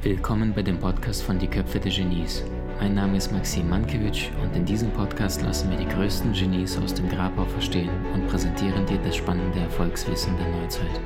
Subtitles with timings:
[0.00, 2.42] Willkommen bei dem Podcast von Die Köpfe der Genies.
[2.80, 6.94] Mein Name ist Maxim Mankewitsch und in diesem Podcast lassen wir die größten Genies aus
[6.94, 11.00] dem Grabau verstehen und präsentieren dir das spannende Erfolgswissen der Neuzeit.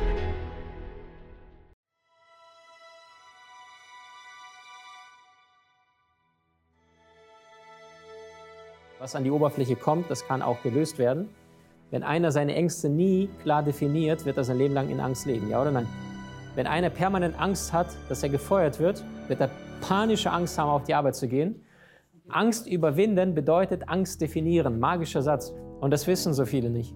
[9.01, 11.31] Was an die Oberfläche kommt, das kann auch gelöst werden.
[11.91, 15.51] Wenn einer seine Ängste nie klar definiert, wird er sein Leben lang in Angst leben,
[15.51, 15.87] ja oder nein?
[16.55, 20.85] Wenn einer permanent Angst hat, dass er gefeuert wird, wird er panische Angst haben, auf
[20.85, 21.63] die Arbeit zu gehen.
[22.29, 25.53] Angst überwinden bedeutet Angst definieren, magischer Satz.
[25.81, 26.95] Und das wissen so viele nicht.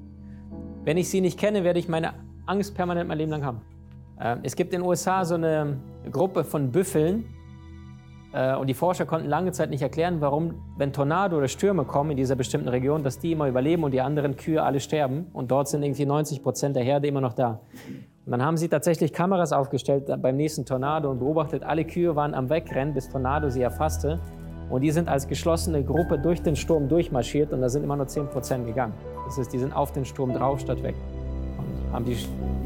[0.84, 2.14] Wenn ich sie nicht kenne, werde ich meine
[2.46, 3.62] Angst permanent mein Leben lang haben.
[4.20, 5.80] Ähm, es gibt in den USA so eine
[6.10, 7.24] Gruppe von Büffeln,
[8.60, 12.16] und die Forscher konnten lange Zeit nicht erklären, warum, wenn Tornado oder Stürme kommen in
[12.16, 15.26] dieser bestimmten Region, dass die immer überleben und die anderen Kühe alle sterben.
[15.32, 17.60] Und dort sind irgendwie 90 Prozent der Herde immer noch da.
[18.26, 22.34] Und dann haben sie tatsächlich Kameras aufgestellt beim nächsten Tornado und beobachtet, alle Kühe waren
[22.34, 24.18] am Wegrennen, bis Tornado sie erfasste.
[24.68, 28.08] Und die sind als geschlossene Gruppe durch den Sturm durchmarschiert und da sind immer nur
[28.08, 28.94] 10 Prozent gegangen.
[29.26, 30.96] Das heißt, die sind auf den Sturm drauf statt weg
[31.58, 32.16] und haben die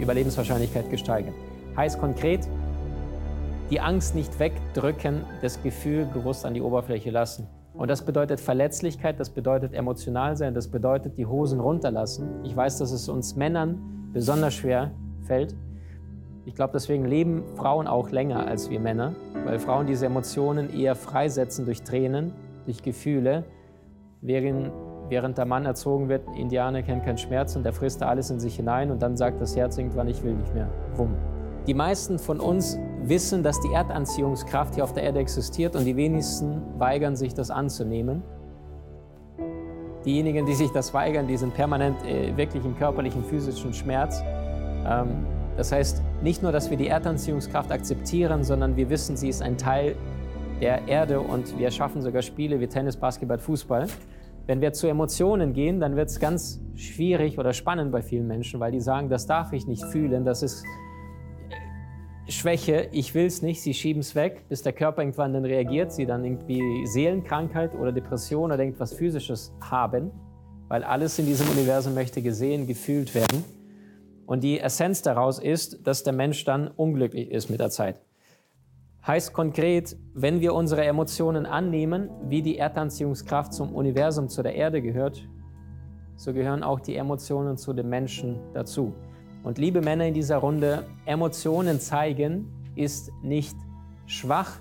[0.00, 1.34] Überlebenswahrscheinlichkeit gesteigert.
[1.76, 2.48] Heißt konkret,
[3.70, 7.46] die Angst nicht wegdrücken, das Gefühl bewusst an die Oberfläche lassen.
[7.74, 12.28] Und das bedeutet Verletzlichkeit, das bedeutet emotional sein, das bedeutet die Hosen runterlassen.
[12.44, 14.90] Ich weiß, dass es uns Männern besonders schwer
[15.22, 15.54] fällt.
[16.44, 20.96] Ich glaube, deswegen leben Frauen auch länger als wir Männer, weil Frauen diese Emotionen eher
[20.96, 22.32] freisetzen durch Tränen,
[22.64, 23.44] durch Gefühle,
[24.22, 24.72] während,
[25.08, 28.40] während der Mann erzogen wird, Indianer kennt keinen Schmerz und der frisst da alles in
[28.40, 30.68] sich hinein und dann sagt das Herz irgendwann, ich will nicht mehr.
[30.96, 31.14] Wumm.
[31.66, 35.96] Die meisten von uns wissen, dass die Erdanziehungskraft hier auf der Erde existiert und die
[35.96, 38.22] wenigsten weigern sich, das anzunehmen.
[40.04, 44.22] Diejenigen, die sich das weigern, die sind permanent äh, wirklich im körperlichen, physischen Schmerz.
[44.86, 45.26] Ähm,
[45.56, 49.58] das heißt, nicht nur, dass wir die Erdanziehungskraft akzeptieren, sondern wir wissen, sie ist ein
[49.58, 49.96] Teil
[50.60, 53.86] der Erde und wir schaffen sogar Spiele wie Tennis, Basketball, Fußball.
[54.46, 58.60] Wenn wir zu Emotionen gehen, dann wird es ganz schwierig oder spannend bei vielen Menschen,
[58.60, 60.64] weil die sagen, das darf ich nicht fühlen, das ist
[62.28, 65.92] Schwäche, ich will es nicht, sie schieben es weg, bis der Körper irgendwann dann reagiert,
[65.92, 70.10] sie dann irgendwie Seelenkrankheit oder Depression oder irgendwas Physisches haben,
[70.68, 73.44] weil alles in diesem Universum möchte gesehen, gefühlt werden.
[74.26, 78.02] Und die Essenz daraus ist, dass der Mensch dann unglücklich ist mit der Zeit.
[79.06, 84.82] Heißt konkret, wenn wir unsere Emotionen annehmen, wie die Erdanziehungskraft zum Universum, zu der Erde
[84.82, 85.26] gehört,
[86.16, 88.92] so gehören auch die Emotionen zu dem Menschen dazu.
[89.42, 93.56] Und liebe Männer in dieser Runde, Emotionen zeigen ist nicht
[94.06, 94.58] schwach,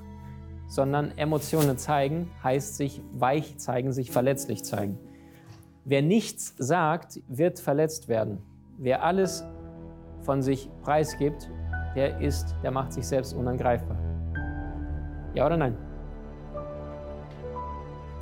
[0.67, 4.97] sondern Emotionen zeigen heißt sich weich zeigen, sich verletzlich zeigen.
[5.85, 8.39] Wer nichts sagt, wird verletzt werden.
[8.77, 9.45] Wer alles
[10.21, 11.49] von sich preisgibt,
[11.95, 13.97] der ist, der macht sich selbst unangreifbar.
[15.33, 15.77] Ja oder nein?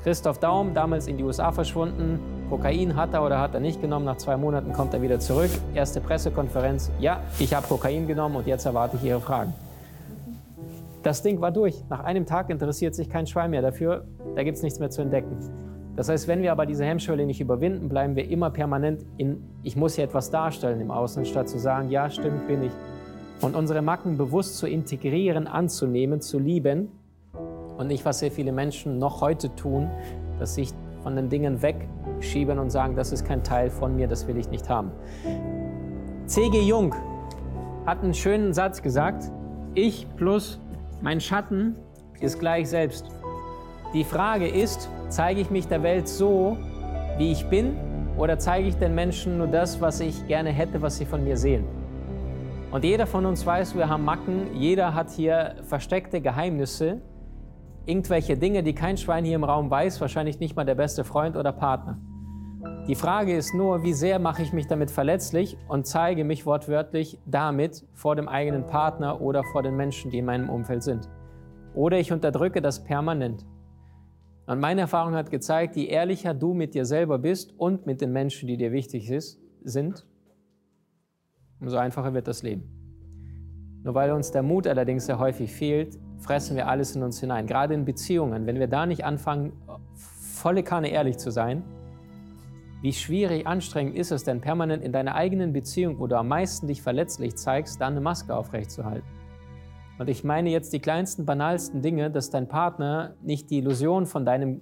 [0.03, 4.05] Christoph Daum, damals in die USA verschwunden, Kokain hat er oder hat er nicht genommen.
[4.05, 5.49] Nach zwei Monaten kommt er wieder zurück.
[5.73, 6.91] Erste Pressekonferenz.
[6.99, 9.53] Ja, ich habe Kokain genommen und jetzt erwarte ich Ihre Fragen.
[11.01, 11.83] Das Ding war durch.
[11.89, 14.05] Nach einem Tag interessiert sich kein Schwein mehr dafür.
[14.35, 15.37] Da gibt es nichts mehr zu entdecken.
[15.95, 19.75] Das heißt, wenn wir aber diese Hemmschwelle nicht überwinden, bleiben wir immer permanent in, ich
[19.75, 22.71] muss hier etwas darstellen im Außen, statt zu sagen, ja, stimmt, bin ich.
[23.41, 26.89] Und unsere Macken bewusst zu integrieren, anzunehmen, zu lieben.
[27.77, 29.89] Und nicht, was sehr viele Menschen noch heute tun,
[30.39, 30.73] dass sich
[31.05, 34.49] von den Dingen wegschieben und sagen, das ist kein Teil von mir, das will ich
[34.49, 34.89] nicht haben.
[36.25, 36.59] C.G.
[36.61, 36.95] Jung
[37.85, 39.31] hat einen schönen Satz gesagt,
[39.75, 40.59] ich plus
[41.03, 41.75] mein Schatten
[42.21, 43.05] ist gleich selbst.
[43.93, 46.57] Die Frage ist, zeige ich mich der Welt so,
[47.19, 47.77] wie ich bin,
[48.17, 51.37] oder zeige ich den Menschen nur das, was ich gerne hätte, was sie von mir
[51.37, 51.65] sehen?
[52.71, 56.99] Und jeder von uns weiß, wir haben Macken, jeder hat hier versteckte Geheimnisse,
[57.85, 61.35] irgendwelche Dinge, die kein Schwein hier im Raum weiß, wahrscheinlich nicht mal der beste Freund
[61.35, 61.99] oder Partner.
[62.87, 67.19] Die Frage ist nur, wie sehr mache ich mich damit verletzlich und zeige mich wortwörtlich
[67.25, 71.09] damit vor dem eigenen Partner oder vor den Menschen, die in meinem Umfeld sind.
[71.73, 73.45] Oder ich unterdrücke das permanent.
[74.47, 78.11] Und meine Erfahrung hat gezeigt, je ehrlicher du mit dir selber bist und mit den
[78.11, 79.11] Menschen, die dir wichtig
[79.63, 80.05] sind,
[81.59, 82.74] umso einfacher wird das Leben.
[83.85, 87.45] Nur weil uns der Mut allerdings sehr häufig fehlt, fressen wir alles in uns hinein.
[87.45, 89.53] Gerade in Beziehungen, wenn wir da nicht anfangen,
[89.95, 91.63] volle Kanne ehrlich zu sein,
[92.81, 96.67] wie schwierig, anstrengend ist es denn, permanent in deiner eigenen Beziehung, wo du am meisten
[96.67, 99.07] dich verletzlich zeigst, dann eine Maske aufrechtzuerhalten?
[99.99, 104.25] Und ich meine jetzt die kleinsten, banalsten Dinge, dass dein Partner nicht die Illusion von
[104.25, 104.61] deinem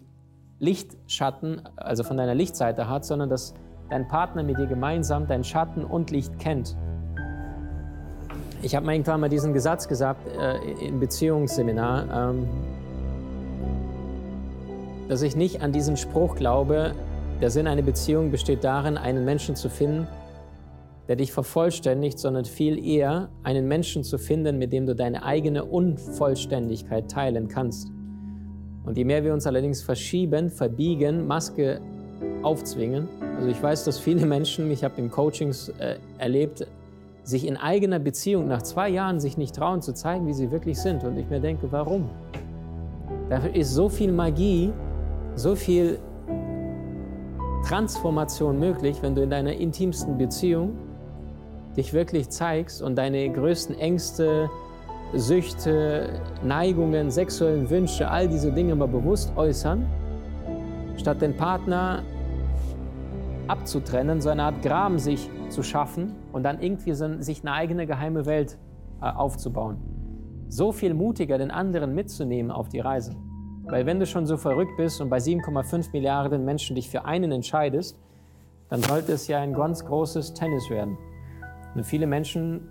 [0.59, 3.53] Lichtschatten, also von deiner Lichtseite hat, sondern dass
[3.89, 6.75] dein Partner mit dir gemeinsam dein Schatten und Licht kennt.
[8.63, 12.47] Ich habe irgendwann mal diesen Gesatz gesagt äh, im Beziehungsseminar, ähm,
[15.09, 16.95] dass ich nicht an diesen Spruch glaube,
[17.41, 20.07] der Sinn einer Beziehung besteht darin, einen Menschen zu finden,
[21.09, 25.65] der dich vervollständigt, sondern viel eher einen Menschen zu finden, mit dem du deine eigene
[25.65, 27.89] Unvollständigkeit teilen kannst.
[28.85, 31.81] Und je mehr wir uns allerdings verschieben, verbiegen, Maske
[32.43, 36.65] aufzwingen, also ich weiß, dass viele Menschen, ich habe in Coachings äh, erlebt,
[37.23, 40.79] sich in eigener Beziehung nach zwei Jahren sich nicht trauen zu zeigen, wie sie wirklich
[40.79, 41.03] sind.
[41.03, 42.09] Und ich mir denke, warum?
[43.29, 44.73] Dafür ist so viel Magie,
[45.35, 45.99] so viel
[47.65, 50.73] Transformation möglich, wenn du in deiner intimsten Beziehung
[51.77, 54.49] dich wirklich zeigst und deine größten Ängste,
[55.15, 56.09] Süchte,
[56.43, 59.85] Neigungen, sexuellen Wünsche, all diese Dinge mal bewusst äußern,
[60.97, 62.03] statt den Partner
[63.47, 67.87] abzutrennen, so eine Art Graben sich zu schaffen und dann irgendwie so, sich eine eigene
[67.87, 68.57] geheime Welt
[69.01, 69.77] äh, aufzubauen.
[70.49, 73.15] So viel mutiger, den anderen mitzunehmen auf die Reise.
[73.63, 77.31] Weil wenn du schon so verrückt bist und bei 7,5 Milliarden Menschen dich für einen
[77.31, 77.97] entscheidest,
[78.69, 80.97] dann sollte es ja ein ganz großes Tennis werden.
[81.75, 82.67] Und viele Menschen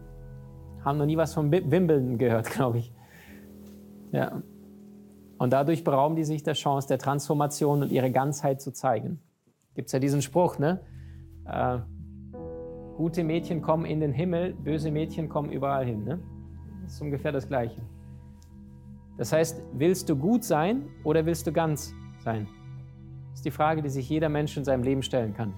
[0.85, 2.93] haben noch nie was von Wimbledon gehört, glaube ich.
[4.11, 4.43] Ja.
[5.39, 9.21] Und dadurch berauben die sich der Chance der Transformation und ihre Ganzheit zu zeigen.
[9.75, 10.81] Gibt es ja diesen Spruch, ne?
[11.47, 11.79] Äh,
[13.03, 16.05] gute Mädchen kommen in den Himmel, böse Mädchen kommen überall hin.
[16.05, 16.21] Ne?
[16.85, 17.81] Das ist ungefähr das Gleiche.
[19.19, 22.47] Das heißt, willst du gut sein oder willst du ganz sein?
[23.31, 25.53] Das ist die Frage, die sich jeder Mensch in seinem Leben stellen kann.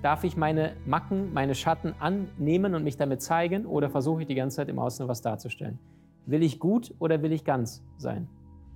[0.00, 4.34] Darf ich meine Macken, meine Schatten annehmen und mich damit zeigen oder versuche ich die
[4.34, 5.78] ganze Zeit im Außen was darzustellen?
[6.24, 8.28] Will ich gut oder will ich ganz sein?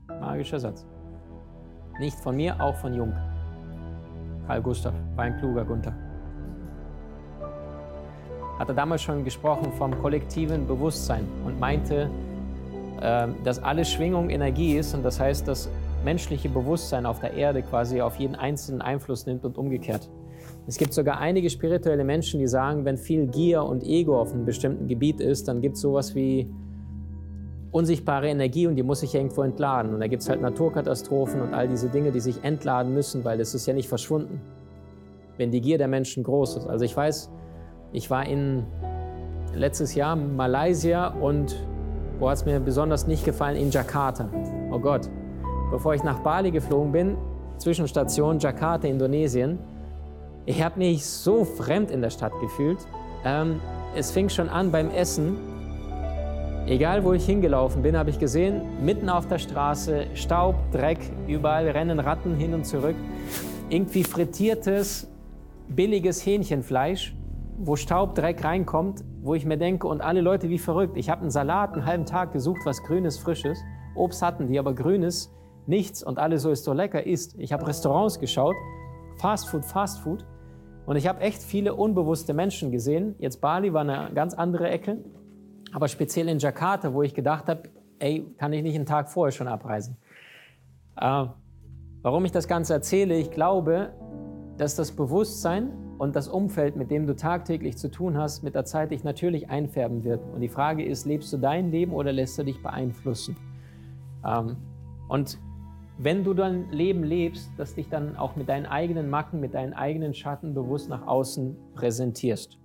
[0.09, 0.87] Magischer Satz.
[1.99, 3.14] Nicht von mir, auch von Jung.
[4.47, 5.94] Karl Gustav war ein kluger Gunther.
[8.58, 12.10] Hat er damals schon gesprochen vom kollektiven Bewusstsein und meinte,
[13.00, 15.69] ähm, dass alle Schwingung Energie ist und das heißt, dass
[16.04, 20.08] menschliche Bewusstsein auf der Erde quasi auf jeden einzelnen Einfluss nimmt und umgekehrt.
[20.66, 24.44] Es gibt sogar einige spirituelle Menschen, die sagen, wenn viel Gier und Ego auf einem
[24.44, 26.49] bestimmten Gebiet ist, dann gibt es sowas wie
[27.72, 29.94] unsichtbare Energie und die muss sich irgendwo entladen.
[29.94, 33.40] Und da gibt es halt Naturkatastrophen und all diese Dinge, die sich entladen müssen, weil
[33.40, 34.40] es ist ja nicht verschwunden,
[35.38, 36.66] wenn die Gier der Menschen groß ist.
[36.66, 37.31] Also ich weiß,
[37.92, 38.64] ich war in
[39.54, 41.54] letztes Jahr in Malaysia und
[42.18, 43.56] wo hat es mir besonders nicht gefallen?
[43.56, 44.28] In Jakarta.
[44.70, 45.08] Oh Gott.
[45.70, 47.16] Bevor ich nach Bali geflogen bin,
[47.58, 49.58] Zwischenstation Jakarta, Indonesien,
[50.44, 52.78] ich habe mich so fremd in der Stadt gefühlt.
[53.24, 53.60] Ähm,
[53.94, 55.36] es fing schon an beim Essen.
[56.66, 61.68] Egal, wo ich hingelaufen bin, habe ich gesehen, mitten auf der Straße, Staub, Dreck, überall
[61.68, 62.96] rennen Ratten hin und zurück.
[63.68, 65.08] Irgendwie frittiertes,
[65.68, 67.14] billiges Hähnchenfleisch,
[67.64, 70.97] wo Staub, Dreck reinkommt, wo ich mir denke, und alle Leute wie verrückt.
[70.97, 73.62] Ich habe einen Salat einen halben Tag gesucht, was Grünes, Frisches.
[73.94, 75.32] Obst hatten die, aber Grünes,
[75.67, 76.03] nichts.
[76.03, 77.38] Und alles so ist so lecker, ist.
[77.38, 78.56] Ich habe Restaurants geschaut,
[79.19, 80.25] Fast Food, Fast Food.
[80.87, 83.14] Und ich habe echt viele unbewusste Menschen gesehen.
[83.20, 84.99] Jetzt Bali war eine ganz andere Ecke.
[85.73, 87.62] Aber speziell in Jakarta, wo ich gedacht habe,
[88.00, 89.97] ey, kann ich nicht einen Tag vorher schon abreisen.
[90.97, 91.26] Äh,
[92.03, 93.93] warum ich das Ganze erzähle, ich glaube,
[94.59, 98.64] dass das Bewusstsein und das Umfeld, mit dem du tagtäglich zu tun hast, mit der
[98.64, 100.21] Zeit dich natürlich einfärben wird.
[100.35, 103.37] Und die Frage ist, lebst du dein Leben oder lässt du dich beeinflussen?
[104.26, 104.56] Ähm,
[105.06, 105.38] und
[105.99, 109.75] wenn du dein Leben lebst, dass dich dann auch mit deinen eigenen Macken, mit deinen
[109.75, 112.59] eigenen Schatten bewusst nach außen präsentierst.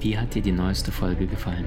[0.00, 1.66] Wie hat dir die neueste Folge gefallen?